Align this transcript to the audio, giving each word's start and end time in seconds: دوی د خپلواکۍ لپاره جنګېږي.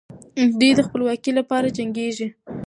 دوی 0.59 0.71
د 0.75 0.79
خپلواکۍ 0.87 1.31
لپاره 1.39 1.73
جنګېږي. 1.77 2.27